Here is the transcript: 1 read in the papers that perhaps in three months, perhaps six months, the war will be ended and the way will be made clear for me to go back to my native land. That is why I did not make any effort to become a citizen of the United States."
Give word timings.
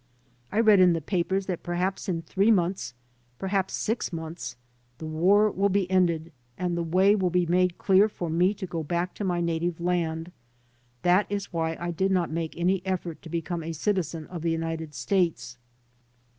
1 0.49 0.65
read 0.65 0.79
in 0.79 0.93
the 0.93 0.99
papers 0.99 1.45
that 1.45 1.61
perhaps 1.61 2.09
in 2.09 2.23
three 2.23 2.49
months, 2.49 2.95
perhaps 3.37 3.75
six 3.75 4.11
months, 4.11 4.55
the 4.97 5.05
war 5.05 5.51
will 5.51 5.69
be 5.69 5.87
ended 5.91 6.31
and 6.57 6.75
the 6.75 6.81
way 6.81 7.15
will 7.15 7.29
be 7.29 7.45
made 7.45 7.77
clear 7.77 8.09
for 8.09 8.27
me 8.27 8.51
to 8.51 8.65
go 8.65 8.81
back 8.81 9.13
to 9.13 9.23
my 9.23 9.39
native 9.39 9.79
land. 9.79 10.31
That 11.03 11.31
is 11.31 11.53
why 11.53 11.77
I 11.79 11.91
did 11.91 12.09
not 12.09 12.31
make 12.31 12.57
any 12.57 12.83
effort 12.83 13.21
to 13.21 13.29
become 13.29 13.61
a 13.61 13.73
citizen 13.73 14.25
of 14.25 14.41
the 14.41 14.49
United 14.49 14.95
States." 14.95 15.59